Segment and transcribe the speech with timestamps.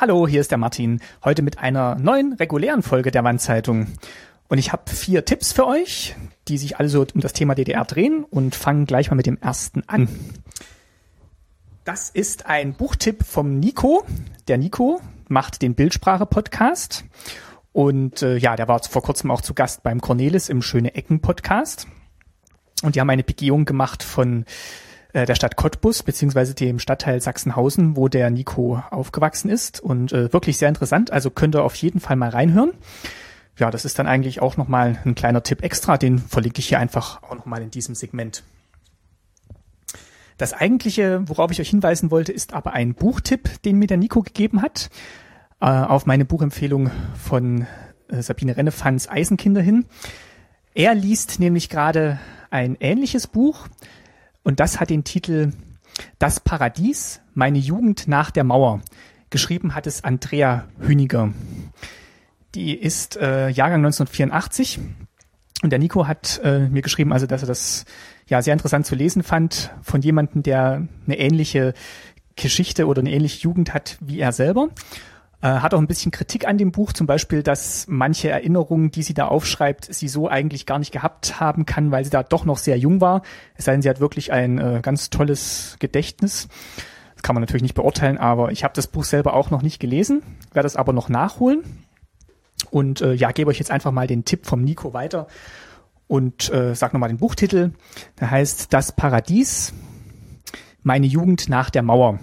[0.00, 1.00] Hallo, hier ist der Martin.
[1.24, 3.88] Heute mit einer neuen regulären Folge der Wandzeitung.
[4.46, 6.14] Und ich habe vier Tipps für euch,
[6.46, 9.82] die sich also um das Thema DDR drehen und fangen gleich mal mit dem ersten
[9.88, 10.08] an.
[11.84, 14.04] Das ist ein Buchtipp vom Nico.
[14.46, 17.04] Der Nico macht den Bildsprache-Podcast.
[17.72, 21.88] Und äh, ja, der war vor kurzem auch zu Gast beim Cornelis im Schöne Ecken-Podcast.
[22.84, 24.44] Und die haben eine Begehung gemacht von
[25.12, 30.32] äh, der Stadt Cottbus beziehungsweise dem Stadtteil Sachsenhausen, wo der Nico aufgewachsen ist und äh,
[30.32, 31.10] wirklich sehr interessant.
[31.10, 32.72] Also könnt ihr auf jeden Fall mal reinhören.
[33.58, 36.78] Ja, das ist dann eigentlich auch nochmal ein kleiner Tipp extra, den verlinke ich hier
[36.78, 38.44] einfach auch nochmal in diesem Segment.
[40.36, 44.22] Das eigentliche, worauf ich euch hinweisen wollte, ist aber ein Buchtipp, den mir der Nico
[44.22, 44.88] gegeben hat,
[45.60, 47.66] äh, auf meine Buchempfehlung von
[48.08, 49.86] äh, Sabine Rennefanz Eisenkinder hin.
[50.74, 53.66] Er liest nämlich gerade ein ähnliches Buch,
[54.48, 55.52] und das hat den Titel
[56.18, 58.80] Das Paradies, meine Jugend nach der Mauer.
[59.28, 61.34] Geschrieben hat es Andrea Hüniger.
[62.54, 64.80] Die ist äh, Jahrgang 1984
[65.62, 67.84] und der Nico hat äh, mir geschrieben, also dass er das
[68.26, 71.74] ja sehr interessant zu lesen fand von jemandem, der eine ähnliche
[72.34, 74.70] Geschichte oder eine ähnliche Jugend hat wie er selber.
[75.40, 79.04] Äh, hat auch ein bisschen Kritik an dem Buch, zum Beispiel, dass manche Erinnerungen, die
[79.04, 82.44] sie da aufschreibt, sie so eigentlich gar nicht gehabt haben kann, weil sie da doch
[82.44, 83.22] noch sehr jung war.
[83.54, 86.48] Es sei denn, sie hat wirklich ein äh, ganz tolles Gedächtnis.
[87.14, 89.78] Das kann man natürlich nicht beurteilen, aber ich habe das Buch selber auch noch nicht
[89.78, 90.22] gelesen,
[90.52, 91.62] werde es aber noch nachholen.
[92.70, 95.28] Und äh, ja, gebe euch jetzt einfach mal den Tipp vom Nico weiter
[96.08, 97.72] und äh, sag nochmal den Buchtitel.
[98.18, 99.72] Der heißt Das Paradies,
[100.82, 102.18] meine Jugend nach der Mauer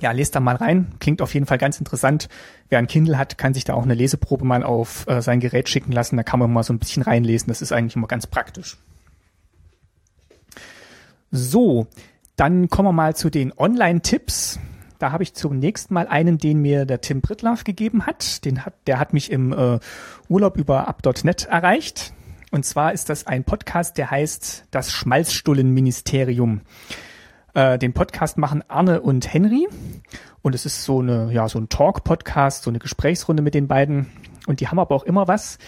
[0.00, 0.92] ja, lest da mal rein.
[0.98, 2.28] Klingt auf jeden Fall ganz interessant.
[2.68, 5.68] Wer ein Kindle hat, kann sich da auch eine Leseprobe mal auf äh, sein Gerät
[5.68, 6.16] schicken lassen.
[6.16, 7.48] Da kann man mal so ein bisschen reinlesen.
[7.48, 8.76] Das ist eigentlich immer ganz praktisch.
[11.30, 11.86] So,
[12.36, 14.58] dann kommen wir mal zu den Online-Tipps.
[14.98, 18.44] Da habe ich zunächst mal einen, den mir der Tim Brittlaff gegeben hat.
[18.44, 19.78] Den hat der hat mich im äh,
[20.28, 22.12] Urlaub über up.net erreicht.
[22.50, 26.62] Und zwar ist das ein Podcast, der heißt Das Schmalzstullenministerium.
[26.62, 27.13] ministerium
[27.54, 29.66] äh, den Podcast machen Arne und Henry.
[30.42, 34.10] Und es ist so eine, ja, so ein Talk-Podcast, so eine Gesprächsrunde mit den beiden.
[34.46, 35.58] Und die haben aber auch immer was,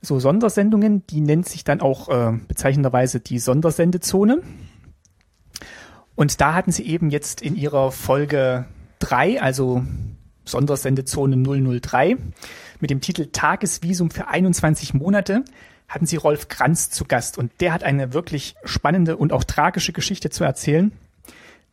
[0.00, 4.42] so Sondersendungen, die nennt sich dann auch äh, bezeichnenderweise die Sondersendezone.
[6.14, 8.66] Und da hatten sie eben jetzt in ihrer Folge
[8.98, 9.82] drei, also
[10.44, 11.36] Sondersendezone
[11.80, 12.16] 003,
[12.80, 15.44] mit dem Titel Tagesvisum für 21 Monate,
[15.88, 17.36] hatten sie Rolf Kranz zu Gast.
[17.36, 20.92] Und der hat eine wirklich spannende und auch tragische Geschichte zu erzählen.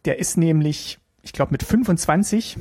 [0.08, 2.58] Der ist nämlich, ich glaube, mit 25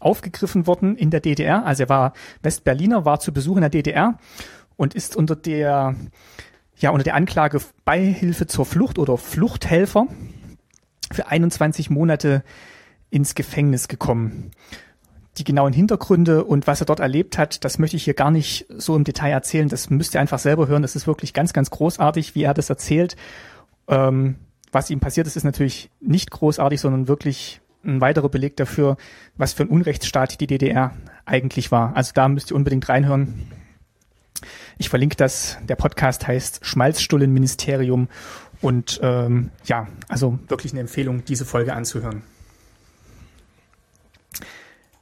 [0.00, 1.66] aufgegriffen worden in der DDR.
[1.66, 4.18] Also er war Westberliner, war zu Besuch in der DDR
[4.76, 5.94] und ist unter der,
[6.78, 10.06] ja, unter der Anklage Beihilfe zur Flucht oder Fluchthelfer
[11.12, 12.42] für 21 Monate
[13.10, 14.52] ins Gefängnis gekommen.
[15.36, 18.64] Die genauen Hintergründe und was er dort erlebt hat, das möchte ich hier gar nicht
[18.70, 19.68] so im Detail erzählen.
[19.68, 20.80] Das müsst ihr einfach selber hören.
[20.80, 23.14] Das ist wirklich ganz, ganz großartig, wie er das erzählt.
[23.88, 24.36] Ähm,
[24.76, 28.98] was ihm passiert ist, ist natürlich nicht großartig, sondern wirklich ein weiterer Beleg dafür,
[29.38, 30.94] was für ein Unrechtsstaat die DDR
[31.24, 31.96] eigentlich war.
[31.96, 33.50] Also da müsst ihr unbedingt reinhören.
[34.76, 35.56] Ich verlinke das.
[35.66, 38.08] Der Podcast heißt Schmalzstullenministerium
[38.60, 42.20] und ähm, ja, also wirklich eine Empfehlung, diese Folge anzuhören.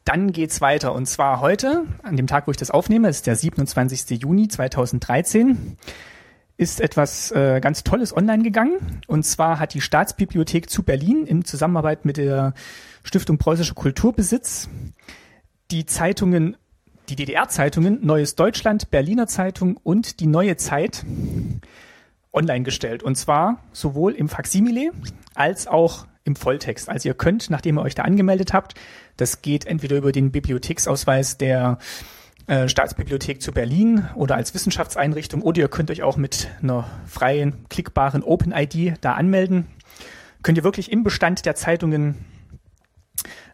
[0.05, 3.35] Dann geht's weiter und zwar heute, an dem Tag, wo ich das aufnehme, ist der
[3.35, 4.23] 27.
[4.23, 5.77] Juni 2013
[6.57, 9.03] ist etwas äh, ganz Tolles online gegangen.
[9.07, 12.55] Und zwar hat die Staatsbibliothek zu Berlin in Zusammenarbeit mit der
[13.03, 14.69] Stiftung Preußischer Kulturbesitz
[15.71, 16.57] die Zeitungen,
[17.09, 21.05] die DDR-Zeitungen Neues Deutschland, Berliner Zeitung und die Neue Zeit
[22.33, 23.03] online gestellt.
[23.03, 24.93] Und zwar sowohl im Faximile
[25.35, 26.89] als auch im Volltext.
[26.89, 28.75] Also ihr könnt, nachdem ihr euch da angemeldet habt,
[29.17, 31.79] das geht entweder über den Bibliotheksausweis der
[32.47, 37.67] äh, Staatsbibliothek zu Berlin oder als Wissenschaftseinrichtung oder ihr könnt euch auch mit einer freien,
[37.69, 39.67] klickbaren Open-ID da anmelden.
[40.43, 42.17] Könnt ihr wirklich im Bestand der Zeitungen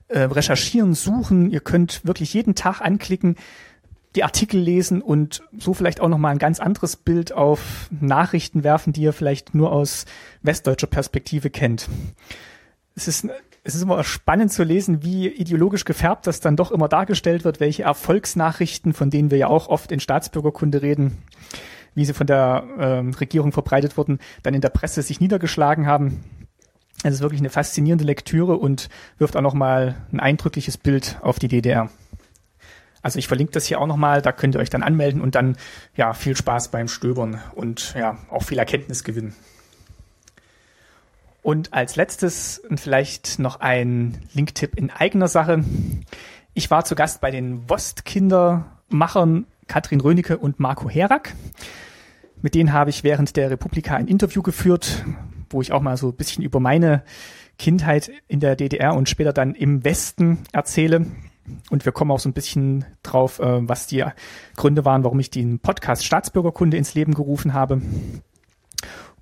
[0.08, 1.50] äh, recherchieren, suchen.
[1.50, 3.36] Ihr könnt wirklich jeden Tag anklicken,
[4.16, 8.92] die Artikel lesen und so vielleicht auch nochmal ein ganz anderes Bild auf Nachrichten werfen,
[8.92, 10.04] die ihr vielleicht nur aus
[10.42, 11.88] westdeutscher Perspektive kennt.
[12.96, 13.28] Es ist
[13.62, 17.60] es ist immer spannend zu lesen, wie ideologisch gefärbt das dann doch immer dargestellt wird,
[17.60, 21.18] welche Erfolgsnachrichten, von denen wir ja auch oft in Staatsbürgerkunde reden,
[21.94, 26.24] wie sie von der äh, Regierung verbreitet wurden, dann in der Presse sich niedergeschlagen haben.
[27.02, 31.48] Es ist wirklich eine faszinierende Lektüre und wirft auch nochmal ein eindrückliches Bild auf die
[31.48, 31.90] DDR.
[33.02, 35.56] Also ich verlinke das hier auch nochmal, da könnt ihr euch dann anmelden und dann
[35.96, 39.34] ja viel Spaß beim Stöbern und ja auch viel Erkenntnis gewinnen.
[41.42, 45.64] Und als letztes vielleicht noch ein Linktipp in eigener Sache.
[46.52, 51.34] Ich war zu Gast bei den Wostkindermachern Katrin Rönecke und Marco Herak.
[52.42, 55.04] Mit denen habe ich während der Republika ein Interview geführt,
[55.48, 57.02] wo ich auch mal so ein bisschen über meine
[57.58, 61.06] Kindheit in der DDR und später dann im Westen erzähle.
[61.70, 64.04] Und wir kommen auch so ein bisschen drauf, äh, was die
[64.56, 67.80] Gründe waren, warum ich den Podcast Staatsbürgerkunde ins Leben gerufen habe.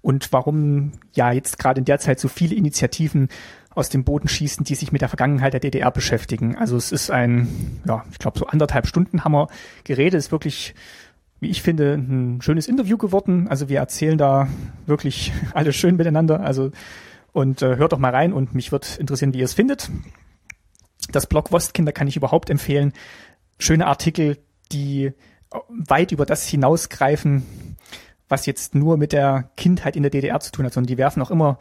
[0.00, 3.28] Und warum ja jetzt gerade in der Zeit so viele Initiativen
[3.70, 6.56] aus dem Boden schießen, die sich mit der Vergangenheit der DDR beschäftigen.
[6.56, 9.48] Also es ist ein, ja, ich glaube so anderthalb Stunden haben wir
[9.84, 10.74] geredet, ist wirklich
[11.40, 13.48] wie ich finde, ein schönes Interview geworden.
[13.48, 14.48] Also wir erzählen da
[14.86, 16.40] wirklich alles schön miteinander.
[16.40, 16.72] Also
[17.32, 19.90] und äh, hört doch mal rein und mich wird interessieren, wie ihr es findet.
[21.12, 22.92] Das Blog Wostkinder kann ich überhaupt empfehlen.
[23.58, 24.38] Schöne Artikel,
[24.72, 25.12] die
[25.68, 27.44] weit über das hinausgreifen,
[28.28, 31.22] was jetzt nur mit der Kindheit in der DDR zu tun hat, sondern die werfen
[31.22, 31.58] auch immer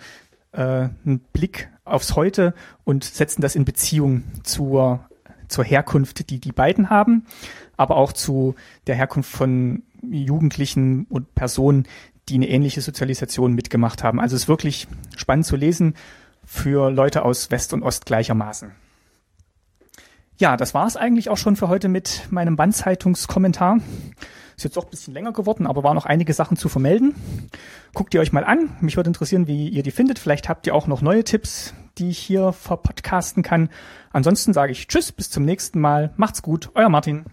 [0.51, 2.53] äh, einen Blick aufs Heute
[2.83, 5.07] und setzen das in Beziehung zur,
[5.47, 7.25] zur Herkunft, die die beiden haben,
[7.77, 8.55] aber auch zu
[8.87, 11.87] der Herkunft von Jugendlichen und Personen,
[12.29, 14.19] die eine ähnliche Sozialisation mitgemacht haben.
[14.19, 15.95] Also es ist wirklich spannend zu lesen
[16.43, 18.71] für Leute aus West und Ost gleichermaßen.
[20.37, 23.79] Ja, das war es eigentlich auch schon für heute mit meinem Bandzeitungskommentar.
[24.57, 27.13] Ist jetzt doch ein bisschen länger geworden, aber war noch einige Sachen zu vermelden.
[27.93, 28.75] Guckt ihr euch mal an.
[28.81, 30.17] Mich würde interessieren, wie ihr die findet.
[30.17, 33.69] Vielleicht habt ihr auch noch neue Tipps, die ich hier verpodcasten kann.
[34.11, 36.11] Ansonsten sage ich Tschüss, bis zum nächsten Mal.
[36.17, 37.25] Macht's gut, euer Martin.